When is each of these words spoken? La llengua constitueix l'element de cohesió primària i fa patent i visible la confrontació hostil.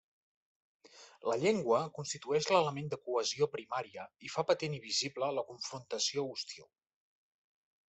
La 1.31 1.35
llengua 1.43 1.81
constitueix 1.97 2.47
l'element 2.53 2.89
de 2.95 2.99
cohesió 3.09 3.49
primària 3.57 4.07
i 4.29 4.33
fa 4.37 4.47
patent 4.53 4.79
i 4.79 4.83
visible 4.89 5.31
la 5.39 5.47
confrontació 5.53 6.27
hostil. 6.35 6.69